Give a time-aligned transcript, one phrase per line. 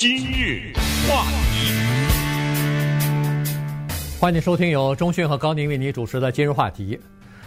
[0.00, 0.72] 今日
[1.08, 1.72] 话题，
[4.20, 6.96] 欢迎收听由中讯和高宁为你主持的今日话题。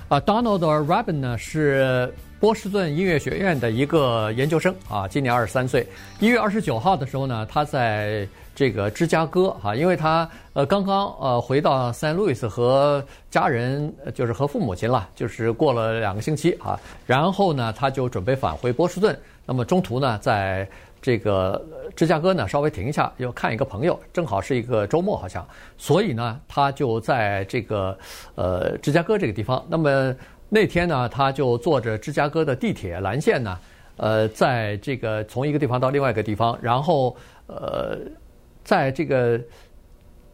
[0.09, 5.87] 啊，Donald Rabin 呢是波士顿音乐学院的一个研究生啊，今年二十三岁。
[6.19, 16.77] 一月二十九号的时候呢，他在这个芝加哥啊，因为他呃刚刚呃回到 San Luis 和家人，就是和父母亲了，就是过了两个星期啊，
[17.07, 19.17] 然后呢他就准备返回波士顿。
[19.45, 20.67] 那么中途呢，在
[21.01, 21.59] 这个
[21.95, 25.43] 芝加哥呢，稍微停一下，要看一个朋友，正好是一个周末，好像，
[25.77, 27.97] 所以呢，他就在这个
[28.35, 29.65] 呃芝加哥这个地方。
[29.67, 30.15] 那么
[30.47, 33.59] 那天呢，他就坐着芝加哥的地铁蓝线呢，
[33.97, 37.15] 呃，在这个从一个地方到另外一个地方，然后
[37.47, 37.97] 呃，
[38.63, 39.41] 在这个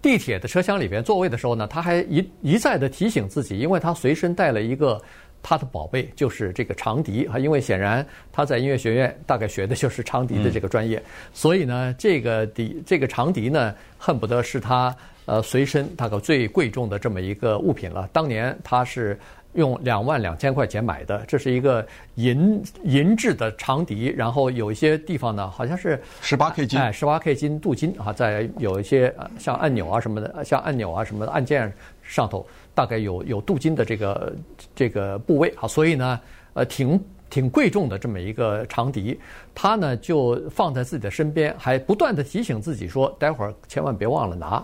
[0.02, 5.02] 地铁的车厢里边座位的时候呢，他还一一再的提醒自己，因为他随身带了一个。
[5.42, 11.02] 他的宝贝就是这个长笛啊，因为显然他在音乐学院大概学的就是长笛的这个专业，
[11.34, 18.10] 所以呢，这个笛这个长笛呢，恨不得是他呃随身大概最贵重的这么一个物品了。
[18.12, 19.18] 当年他是
[19.54, 21.86] 用两万两千块钱买的，这是一个
[22.16, 31.72] 银银制的长笛，然后有一些地方呢，好像是十八 K 金，哎，十八 K 金镀金啊，在有一些像按钮啊什么的，像按钮啊什么的按键
[32.04, 32.46] 上头。
[32.78, 34.34] 大概有有镀金的这个
[34.76, 36.20] 这个部位啊，所以呢，
[36.54, 39.20] 呃，挺挺贵重的这么一个长笛，
[39.56, 44.64] 他呢就放在自己的身边，还不断的提醒自己说，待会儿千万别忘了拿。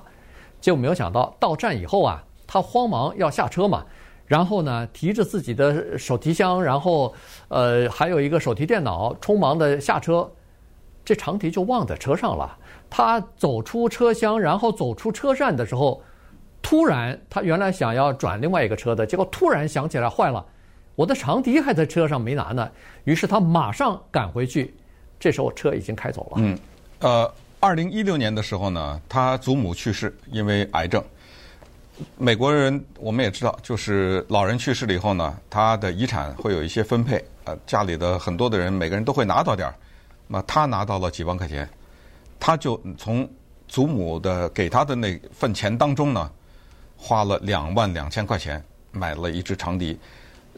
[0.61, 3.83] 结果没有想到到站以后啊，他慌忙要下车嘛，
[4.27, 7.11] 然后呢提着自己的手提箱，然后
[7.47, 10.31] 呃还有一个手提电脑，匆忙的下车，
[11.03, 12.55] 这长笛就忘在车上了。
[12.91, 15.99] 他走出车厢，然后走出车站的时候。
[16.63, 20.43] 突然，他原来想要转另外一个车的，结果突然想起来，坏了，
[20.95, 22.71] 我的长笛还在车上没拿呢。
[23.03, 24.73] 于是他马上赶回去，
[25.19, 26.37] 这时候车已经开走了。
[26.37, 26.57] 嗯，
[26.99, 31.03] 呃，二零一六年的时候呢，他祖母去世，因为癌症。
[32.17, 39.75] 美国人我们也知道，就是老人去世了以后呢，他的遗产会有一些分配，呃，家里的很多的人每个人都会拿到点儿。
[40.27, 41.69] 那么他拿到了几万块钱，
[42.39, 43.29] 他就从
[43.67, 46.31] 祖母的给他的那份钱当中呢。
[47.03, 49.99] 花了两万两千块钱买了一支长笛，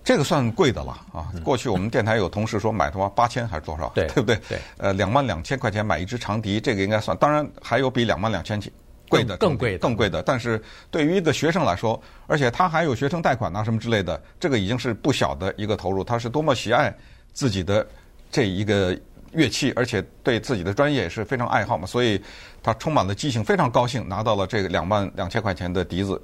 [0.04, 1.34] 这个算贵的了啊！
[1.44, 3.90] 过去我们电台有同事说买他妈八千还是多少？
[3.96, 4.40] 对，不对？
[4.48, 4.60] 对。
[4.78, 7.18] 呃，两万两千块钱买一支长笛，这个应该算。
[7.18, 8.62] 当然还有比两万两千
[9.10, 10.22] 贵的更贵更贵的。
[10.22, 10.62] 但是
[10.92, 16.04] 对于一个学生来说，而且他还有学生贷款啊什么之类的，这个已经是不小的一个投入。
[16.04, 16.96] 他是多么喜爱
[17.34, 17.88] 自己的
[18.30, 18.96] 这一个
[19.36, 22.22] 乐器，而且对自己的专业也是非常爱好嘛，所以
[22.64, 26.22] 他充满了激情，非常高兴拿到了这个两万两千块钱的笛子，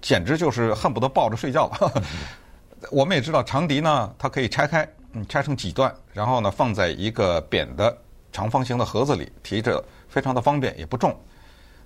[0.00, 2.02] 简直就是恨不得抱着睡觉了。
[2.90, 7.96] 我们也知道长笛呢，它可以拆开，嗯，拆成几段，然后呢放在一个扁的
[8.30, 11.18] 长方形的盒子里，提着非常的方便，也不重，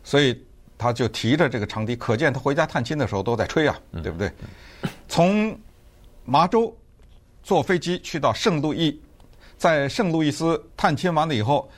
[0.03, 0.41] 所以
[0.77, 4.31] 他就提着这个长笛，可见他回家探亲的时候都在吹啊，对不对？
[5.09, 5.59] 从
[6.25, 6.77] 麻州
[7.43, 9.01] 坐飞机去到圣路易。
[9.56, 11.70] 在圣路易斯探亲完了以后，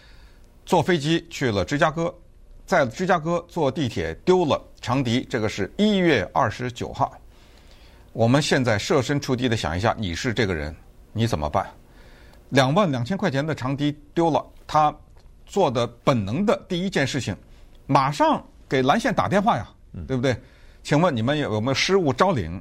[0.64, 2.12] 坐飞机去了芝加哥，
[2.66, 5.24] 在芝加哥坐地铁丢了长笛。
[5.28, 7.12] 这个是一月二十九号。
[8.12, 10.74] 我们现在设身处地的想一下，你是这个人，
[11.12, 11.66] 你怎么办？
[12.48, 14.94] 两万两千块钱的长笛丢了，他
[15.44, 17.36] 做的本能的第一件事情，
[17.86, 19.68] 马上给蓝线打电话呀，
[20.08, 20.34] 对不对？
[20.82, 22.60] 请问你们有没有失物招领？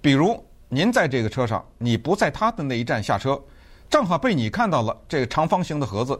[0.00, 3.40] 比如您在这个车上，你不在他的那一站下车。
[3.92, 6.18] 正好被你看到了这个长方形的盒子，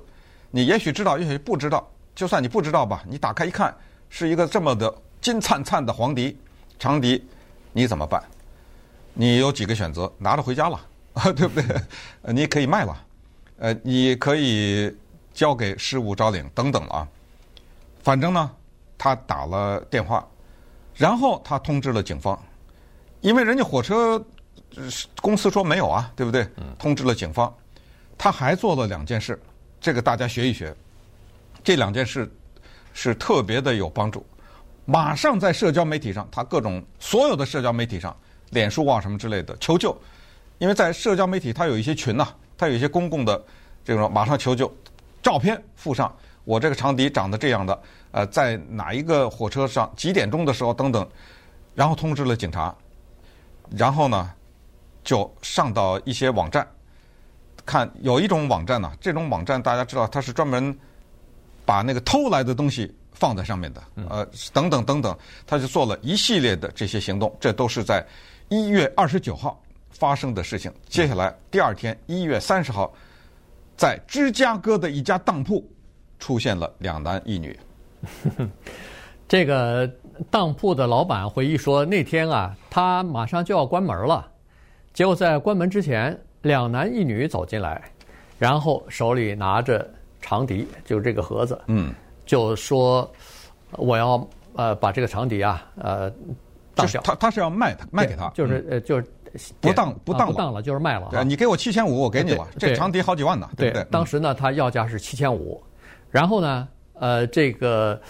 [0.51, 1.89] 你也许知道，也许不知道。
[2.15, 3.75] 就算你不知道吧，你打开一看，
[4.11, 6.39] 是一个这么的金灿灿的黄笛、
[6.79, 7.27] 长笛，
[7.73, 8.23] 你怎么办？
[9.15, 10.13] 你有几个选择？
[10.19, 10.79] 拿着回家了，
[11.35, 11.81] 对不对？
[12.25, 12.95] 你可以卖了，
[13.57, 14.95] 呃，你可以
[15.33, 17.09] 交给失物招领等等啊。
[18.03, 18.51] 反正呢，
[18.99, 20.23] 他打了电话，
[20.95, 22.39] 然后他通知了警方，
[23.23, 24.23] 因为人家火车
[25.23, 26.47] 公司说没有啊，对不对？
[26.79, 27.51] 通知了警方。
[28.17, 29.41] 他还做了两件事，
[29.81, 30.75] 这个大家学一学。
[31.65, 32.31] 这两件事
[32.93, 34.25] 是特别的有帮助。
[34.85, 38.17] 马上在社交媒体上，他各种所有的社交媒体上，
[38.51, 39.97] 脸书啊什么之类的求救，
[40.59, 42.27] 因为在社交媒体他有一些群呐、
[42.59, 43.41] 他有一些公共的
[43.85, 44.73] 这种马上求救，
[45.23, 46.13] 照片附上
[46.45, 51.09] 我这个长笛长得这样的，呃，在哪一个火车上几点钟的时候等等，
[51.77, 52.75] 然后通知了警察，
[53.71, 54.33] 然后呢
[55.05, 56.67] 就上到一些网站。
[57.65, 60.77] 看有一种网站呢，这种网站大家知道，它是专门
[61.65, 65.17] 把那个偷来的东西放在上面的，呃，等等等等，
[65.47, 68.05] 他就做了一系列的这些行动，这都是在
[68.49, 70.73] 一月二十九号发生的事情。
[70.89, 72.93] 接下来第二天一月三十号，
[73.77, 75.65] 在芝加哥的一家当铺
[76.19, 77.57] 出现了两男一女。
[79.29, 79.89] 这个
[80.31, 84.29] 当铺的老板回忆说，那天啊，他马上就要关门了，
[84.93, 87.81] 结果在关门之前，两男一女走进来，
[88.39, 89.89] 然后手里拿着
[90.21, 91.95] 长笛，就是这个盒子，嗯，
[92.27, 93.11] 就说
[93.73, 96.13] 我要呃把这个长笛啊呃
[96.75, 99.07] 当掉，他他是要卖他卖给他，就是呃就是
[99.61, 101.09] 不当不当不当了，就是卖了。
[101.11, 103.85] 对，你给我七千五，我给你了，这长笛好几万呢，对不对？
[103.91, 105.63] 当时呢，他要价是七千五，
[106.11, 108.01] 然后呢，呃，这个。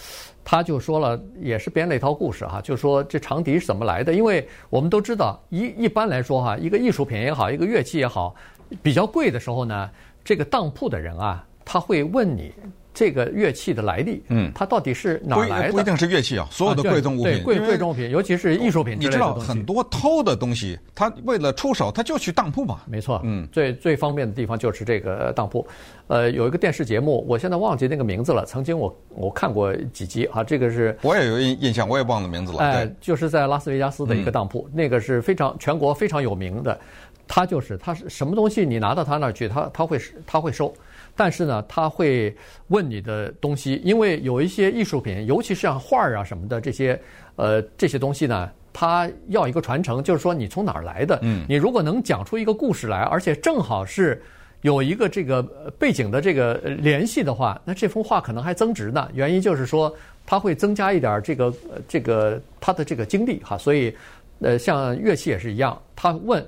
[0.44, 4.12] 他就说了，也是编了一套故事哈，就说这长笛是怎么来的？
[4.12, 8.35] 因为我们都知道，一一般来说哈，一个艺术品也好，一个乐器也好，
[8.83, 9.91] 比较贵的时候呢，
[10.25, 12.53] 这个当铺的人啊，他会问你。
[12.94, 15.73] 这个乐器的来历，嗯，它到底是哪来的？
[15.73, 18.97] 不一定是乐器啊，所有的贵重物品，贵贵重物品，尤其是艺术品。
[19.00, 22.81] 你知道很多偷的东西，他为了出手，他就去当铺嘛。
[22.87, 25.67] 没错，嗯，最最方便的地方就是这个当铺。
[26.09, 28.44] 呃，有一个电视节目，我现在忘记那个名字了。
[28.44, 32.59] 曾经我我看过几集啊，这个是我也有印印象，我也忘了名字了。
[32.59, 36.79] 哎，就是在拉斯维加斯的一个当铺，那个是非常全国非常有名的。
[37.27, 40.75] 他就是他是什么东西，你拿到他那儿去，他他会他会收。
[41.14, 42.35] 但是呢，他会
[42.69, 46.99] 问你的东西，因为有一些艺术品，尤其是像画儿啊什么的这些，
[47.37, 51.19] 呃，这些东西呢，他要一个传承，就是说你从哪儿来的？
[51.23, 54.23] 嗯，你如果能讲出一个故事来，而且正好是
[54.62, 55.43] 有一个这个
[55.79, 59.08] 背景的这个联系的话，那这幅画可能还增值呢。
[59.12, 59.94] 原因就是说，
[60.25, 61.55] 它会增加一点这个
[61.87, 63.58] 这个它的这个经历哈。
[63.58, 63.94] 所以，
[64.41, 66.43] 呃，像乐器也是一样，他问。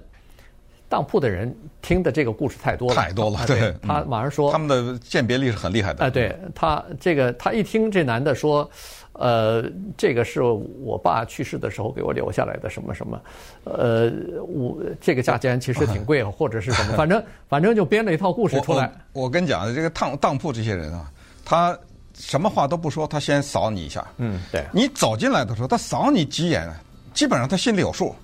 [0.88, 3.46] 当铺的人听的这个故事太多了，太多了。
[3.46, 6.04] 对，他马上说，他们的鉴别力是很厉害的。
[6.04, 8.68] 哎，对他这个，他一听这男的说，
[9.14, 9.64] 呃，
[9.96, 13.20] 这个是我爸去世的时候给我留下来的什么什么，
[13.64, 14.12] 呃，
[14.46, 18.92] 我这个价钱其实挺贵，或者是什么， 反正反正就编了一套故事出来。
[19.12, 21.10] 我跟你讲，这个当当铺这些人啊，
[21.44, 21.76] 他
[22.14, 24.06] 什么话都不说，他先扫你一下。
[24.18, 24.64] 嗯，对。
[24.72, 26.68] 你走进来的时候，他扫你几眼，
[27.12, 28.14] 基本上他心里有数。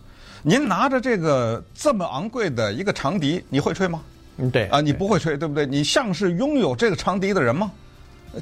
[0.42, 4.02] 您拿着这个这么昂贵的一个长笛，你会吹吗？
[4.38, 5.66] 嗯，对啊，你不会吹，对不对？
[5.66, 7.70] 你像是拥有这个长笛的人吗？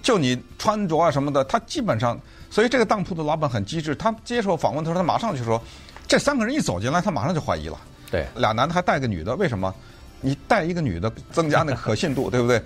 [0.03, 5.61] 就你穿着啊什么的，他基本上，所以这个当铺的老板很机智，他接受访问的时候，他马上就说，
[6.07, 7.79] 这三个人一走进来，他马上就怀疑了。
[8.11, 9.75] 对，俩男的还带个女的，为什么？
[10.21, 12.63] 你带一个女的，增加那个可信度，对不对？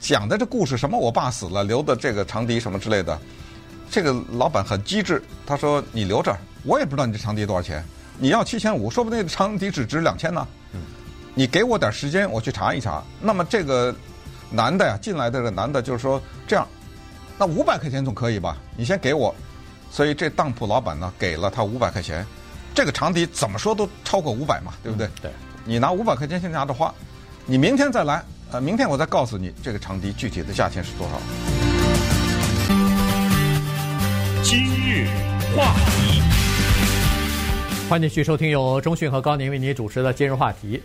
[0.00, 0.98] 讲的这故事什么？
[0.98, 3.18] 我爸死了，留的这个长笛什么之类的，
[3.90, 7.84] 这个老板很机智，他说你留着，我也不知道你这长笛多少钱。
[8.20, 10.46] 你要七千五，说不定长笛只值两千呢。
[10.72, 10.80] 嗯，
[11.34, 13.02] 你给我点时间，我去查一查。
[13.20, 13.94] 那么这个
[14.50, 16.66] 男的呀，进来的这个男的，就是说这样，
[17.38, 18.56] 那五百块钱总可以吧？
[18.76, 19.34] 你先给我。
[19.90, 22.26] 所以这当铺老板呢，给了他五百块钱。
[22.74, 25.06] 这个长笛怎么说都超过五百嘛，对不对？
[25.06, 25.30] 嗯、对。
[25.64, 26.92] 你拿五百块钱先拿着花，
[27.46, 31.20] 你明天再来，呃，明天我再告诉你这个长笛具体的价钱是多少。
[34.42, 35.06] 今日
[35.56, 36.22] 话题。
[37.88, 40.78] 欢迎继续收听由中讯和高宁为您主持的今日话题。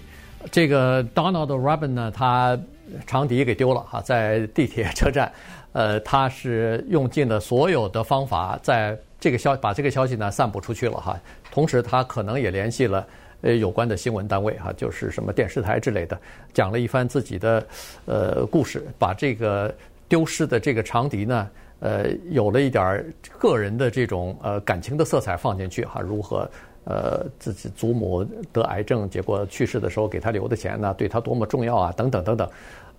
[0.49, 2.57] 这个 Donald Robin 呢，他
[3.05, 5.29] 长笛给丢了哈，在地铁车站，
[5.73, 11.19] 呃，他是用尽了所有的方法，在这个消把这个消息呢散布出去了哈。
[11.51, 13.05] 同时，他可能也联系了
[13.41, 16.17] 呃有关的新闻单位哈，就是什么电视台之类的，
[16.53, 17.67] 讲了一番自己的
[18.05, 19.75] 呃故事，把这个
[20.07, 21.49] 丢失的这个长笛呢，
[21.81, 23.05] 呃，有了一点
[23.37, 26.49] 个人的这种呃感情的色彩放进去哈，如何？
[26.85, 32.49] 呃，自己祖母得癌症，结果去世的时候给他留的钱呢，对他多么重要啊，等等等等。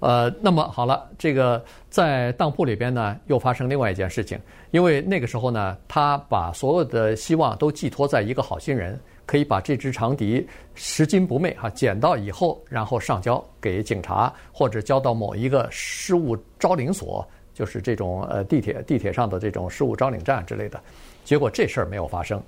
[0.01, 4.39] 呃，那么好了，这个在当铺里边呢，又发生另外一件事情，
[4.71, 20.79] 因为那个时候呢，他把所有的希望都寄托在一个好心人，可以把这只长笛拾金不昧哈，捡到以后，然后上交给警察，或者交到某一个失物招领所，就是这种呃地铁地铁上的这种失物招领站之类的。
[21.25, 22.43] 结果这事儿没有发生。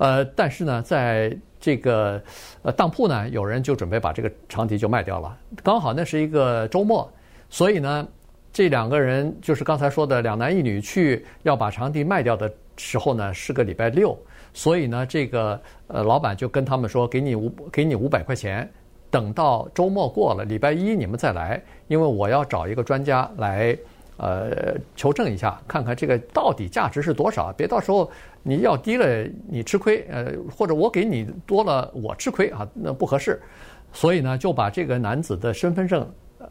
[0.00, 1.30] 呃，但是呢，在
[1.60, 2.18] 这个
[2.62, 5.36] 呃当铺呢，有人就准备把这个长笛就卖掉了。
[5.62, 7.06] 刚好那是一个周末，
[7.50, 8.08] 所以呢，
[8.50, 14.18] 这两个人就是刚才说的两男一女去要把长笛卖掉的时候呢，是个礼拜六，
[14.54, 18.66] 所以呢，这个呃老板就跟他们说，给你五给你五百块钱，
[19.10, 23.76] 等到周末过了，礼拜一你们再来，因为我要找一个专家来。
[24.22, 27.50] 呃，求证一下，看看这个到底价值是多少？
[27.54, 28.10] 别到时候
[28.42, 33.40] 你要低了，你吃亏；呃，或者我给你多了，我吃亏啊，那不合适。
[33.94, 36.06] 所以呢，就把这个男子的身份证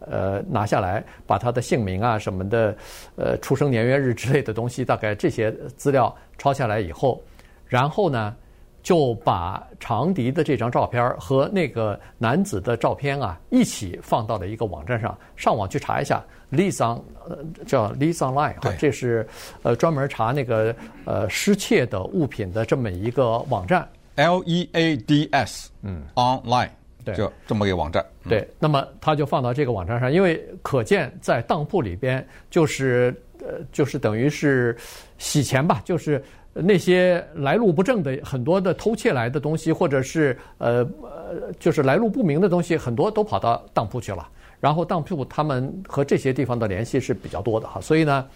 [0.10, 2.76] 呃拿下来，把他的姓名啊什么的，
[3.16, 7.22] 呃，出生年月日之类的东西，大概这些资料抄下来以后，
[7.68, 8.36] 然后呢，
[8.82, 16.82] 就把长笛的这张照片和那个男子的照片啊一起放到了一个网站上，上网去查一下，Leads，
[17.28, 19.28] 呃，叫 Leads Online，啊，这是
[19.64, 20.74] 呃专门查那个
[21.06, 26.70] 呃失窃的物品的这么一个网站，L E A D S，嗯，Online，
[27.04, 28.06] 对，就这么一个网站。
[28.28, 34.78] 对，那么他就放到这个网站上，因为可见在当铺里边就是呃就是等于是
[35.18, 36.24] 洗钱吧，就是。
[36.54, 44.28] 那些来路不正的很多的偷窃来的东西，或者是呃呃，就是来路不明的东西，很多都跑到当铺去了。
[44.60, 48.28] 然后当铺他们和这些地方的联系是比较多的哈，所以呢，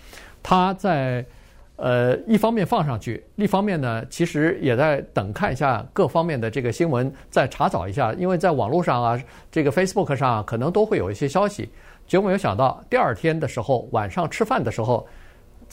[0.41, 1.25] 他在
[1.75, 11.69] 呃一方面放上去，一方面呢，其实也在等看一下各方面的这个新闻，再查找一下，因为在网络上啊，这个 Facebook 上，可能都会有一些消息。
[12.07, 15.05] 结果没有想到，第二天的时候晚上吃饭的时候，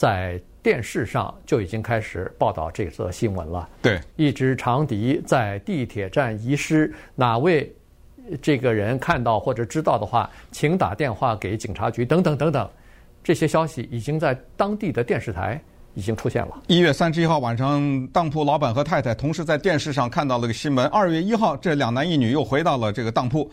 [0.01, 3.69] 在电视上就已经开始报道这则新闻了。
[3.83, 7.71] 对，一支长笛在地铁站遗失，哪位
[8.41, 12.67] 这个人看到或者知道的话，请打电话给警察局等等等等。
[13.23, 15.61] 这些消息已经在当地的电视台
[15.93, 16.63] 已经出现了。
[16.65, 20.87] 一月三十一号晚上，当铺老板和太太同时在电视上看到了个新闻。
[20.87, 23.47] 二月一号，这两男一女又回到了这个当铺，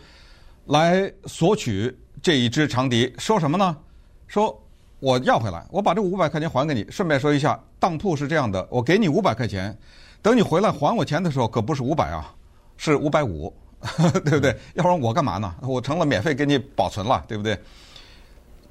[0.65, 3.77] 来索取这一支长笛，说什么呢？
[4.25, 4.59] 说。
[4.99, 6.85] 我要回来，我把这五百块钱还给你。
[6.89, 9.77] 顺便说一下，当铺是这样的，我给你五百块钱，
[10.21, 12.35] 等你回来还我钱的时候，可不是五百啊，
[12.75, 13.53] 是五百五，
[14.25, 14.53] 对不对？
[14.73, 15.55] 要不然我干嘛呢？
[15.61, 17.57] 我成了免费给你保存了，对不对？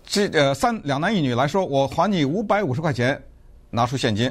[0.05, 3.19] 这呃三两男一女来说，我还你五百五十块钱，
[3.71, 4.31] 拿出现金，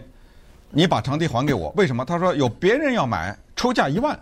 [0.70, 1.74] 你把长笛还给我。
[1.77, 2.06] 为什么？
[2.06, 4.20] 他说有别人要买，出价一万，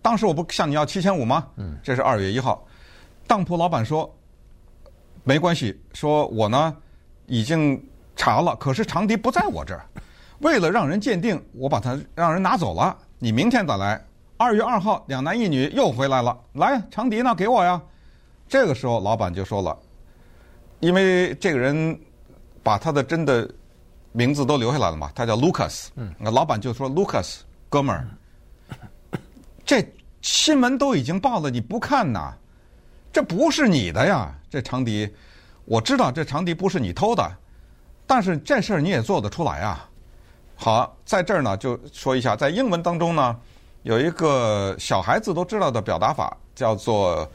[0.00, 1.48] 当时我不向你要七千五吗？
[1.56, 2.64] 嗯，这是二月一号，
[3.26, 4.08] 当铺老板说
[5.24, 6.76] 没关系，说我呢。
[7.32, 7.82] 已经
[8.14, 9.86] 查了，可是长笛不在我这儿。
[10.40, 12.94] 为了让人鉴定，我把它让人拿走了。
[13.18, 13.98] 你明天再来。
[14.36, 16.38] 二月二号，两男一女又回来了。
[16.52, 17.34] 来，长笛呢？
[17.34, 17.80] 给我呀。
[18.46, 19.74] 这个时候，老板就说了，
[20.80, 21.98] 因为这个人
[22.62, 23.50] 把他的真的
[24.12, 25.86] 名字都留下来了嘛，他叫 Lucas。
[25.94, 26.14] 嗯。
[26.18, 27.36] 那老板就说：“Lucas，
[27.70, 28.06] 哥们儿，
[29.64, 29.82] 这
[30.20, 32.34] 新闻都已经报了，你不看呐？
[33.10, 35.10] 这不是你的呀，这长笛。”
[35.64, 37.30] 我知道这长笛不是你偷的，
[38.06, 39.88] 但是这事儿你也做得出来啊。
[40.56, 43.36] 好，在这儿呢就说一下，在英文当中呢
[43.82, 47.28] 有一个小孩子都知道的表达法，叫做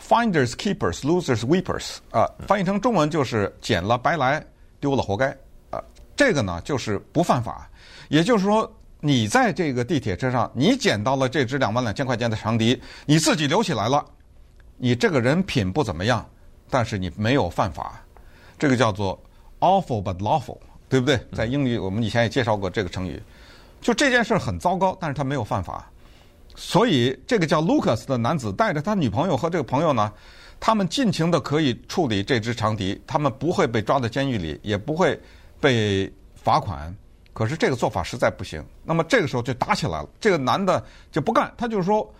[0.00, 4.44] “finders keepers, losers weepers” 啊，翻译成中文就是“捡了白来，
[4.80, 5.28] 丢了活该”
[5.70, 5.82] 啊。
[6.16, 7.70] 这个呢就是不犯法，
[8.08, 8.68] 也就是说
[9.00, 14.04] 你在这个地铁车上，你捡到了这支两万两千块钱的长笛，你自己留起来了，
[14.76, 16.26] 你这个人品不怎么样。
[16.68, 18.02] 但是你没有犯法，
[18.58, 19.18] 这个叫做
[19.60, 20.58] awful but lawful，
[20.88, 21.18] 对不对？
[21.32, 23.22] 在英语我们以前也介绍过这个成语。
[23.80, 25.88] 就这件事很糟糕，但是他没有犯法，
[26.56, 30.12] 所以这个叫 Lucas 的男子带着他女朋友和这个朋友呢，
[30.58, 35.20] 他们尽情的可以处理这只长笛，他们不会被抓到监狱里，也不会
[35.60, 36.92] 被罚款。
[37.32, 38.64] 可是这个做法实在不行。
[38.82, 40.82] 那么这个时候就打起来了，这个男的
[41.12, 42.12] 就不干，他就是说，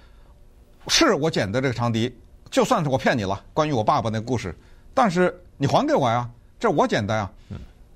[0.89, 2.15] 是我捡的这个长笛。
[2.51, 4.55] 就算是我骗你了，关于我爸爸那故事，
[4.95, 7.31] 但是你还给我呀，这是我简单啊。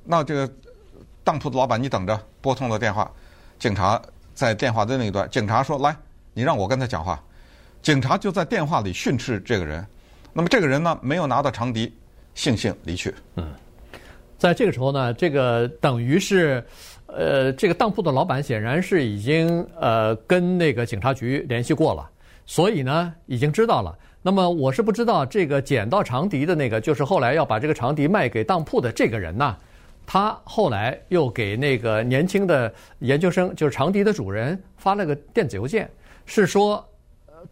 [0.04, 0.52] 那这个
[1.23, 3.11] 当铺的老板，你等着，拨通了电话，
[3.59, 4.00] 警察
[4.35, 5.97] 在电话的那一端，警察说：“来，
[6.33, 7.23] 你让我跟他讲话。”
[7.80, 9.87] 警察就在电话里训斥这个人。
[10.33, 11.92] 那么这个人呢，没有拿到长笛，
[12.35, 13.14] 悻悻离去。
[13.37, 13.54] 嗯，
[14.37, 16.62] 在这个时候呢，这个等于是，
[17.07, 22.09] 呃，这个当铺的老板显然是已经呃跟那个警察局联系过了，
[22.47, 23.97] 所以呢，已经知道了。
[24.22, 29.56] 那么我是不知道这个捡到长笛的那个，就是后来要把这个长笛卖给当铺的这个人呢，
[30.04, 35.90] 他后来又给那个年轻的研究生，就是长笛的主人发了个电子邮件，
[36.26, 36.86] 是说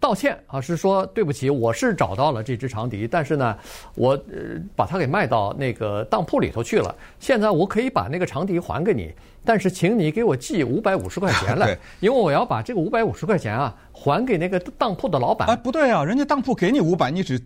[0.01, 3.57] 道歉啊，是说对不起，我是找到了这只长笛，但是呢，
[3.95, 9.13] 我呃把它给卖到那个当铺里头去了，现在我可以把那个长笛还给你。
[9.45, 15.49] 但是，请你给我寄 五百五十块钱来，因为我要把这个五百五十块钱啊还给那个当铺的老板。
[15.49, 17.41] 哎，不对啊，人家当铺给你五百，你只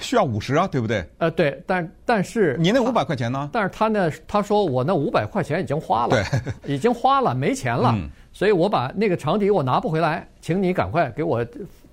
[0.00, 1.04] 需要五十啊，对不对？
[1.18, 3.50] 呃，对，但但是你那五百块钱呢？
[3.52, 6.24] 但是他呢，他说我那五百块钱已经花了，
[6.66, 7.96] 已经花了，没钱了，
[8.32, 11.44] 所以我把那个长笛我拿不回来，请你赶快给我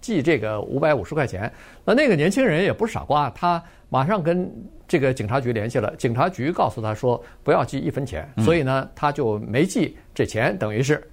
[0.08, 1.52] 寄这个五百五十块钱。
[1.84, 4.50] 那那个年轻人也不是傻瓜，他马上跟。
[4.90, 11.06] 这个警察局联系了，警察局告诉他说不要寄一分钱，所以呢，他就没寄这钱，等于是。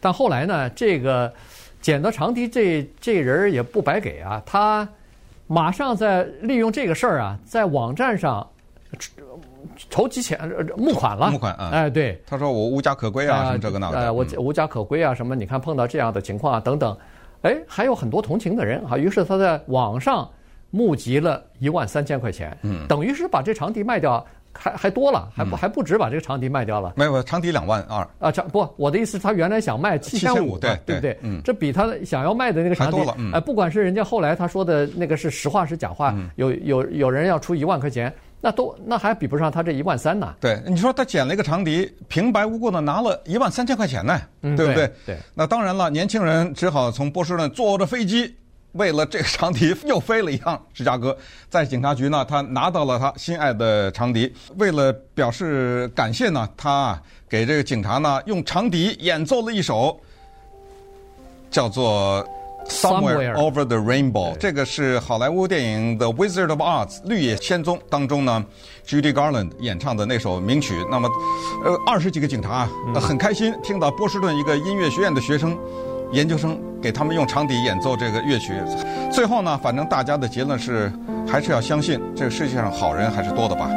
[0.00, 1.32] 但后来呢，这个
[1.80, 4.88] 捡到长笛这这人也不白给啊，他
[5.46, 8.44] 马上在利用这个事儿啊，在网站上
[9.88, 10.36] 筹集钱
[10.76, 11.70] 募款了，募款啊！
[11.72, 15.36] 哎，对，他说我无家可归啊，什么这个那个，呃，我无家可归啊，什么？
[15.36, 16.98] 你看碰到这样的情况啊，等等，
[17.42, 20.28] 哎，还有很多同情的人啊，于是他在网上
[20.70, 24.24] 募集了一万三千块钱，嗯，等于是把这场地卖掉。
[24.52, 26.94] 还还多了，还不还不止把这个场地卖掉了。
[26.96, 31.16] 没有，场地两万二啊，场不，我的意思，他原来想卖七千五，对对不对？
[31.22, 32.98] 嗯，这比他想要卖的那个场地，
[33.32, 40.34] 哎，不管是人家后来他说的那个是实话是假话，有有有人要出一万块钱，那都那还比不上他这一万三呢。
[40.40, 44.90] 对，你说他捡了一个长笛，平白无故的拿了一万三千块钱呢，对不对？
[45.04, 45.18] 对。
[45.34, 48.34] 那当然了，年轻人只好从波士顿坐着飞机。
[48.74, 51.16] 为了这个长笛，又飞了一趟芝加哥，
[51.48, 54.32] 在警察局呢，他拿到了他心爱的长笛。
[54.58, 56.96] 为了表示感谢呢，他
[57.28, 60.00] 给这个警察呢用长笛演奏了一首
[61.50, 62.24] 叫做
[62.68, 64.34] 《Somewhere Over the Rainbow》。
[64.38, 68.44] 这个是好莱坞电影《The Wizard of Oz》绿野仙踪当中呢
[68.86, 70.74] ，Judy Garland 演唱的那首名曲。
[70.90, 71.08] 那么，
[71.64, 75.58] 呃，二十几个警察很开心听到波士顿一个音乐学院的学生。
[76.12, 78.52] 研究生给他们用长笛演奏这个乐曲，
[79.12, 80.92] 最后呢，反正大家的结论是，
[81.24, 83.70] 还是要相信这个世界上好人还是多的吧。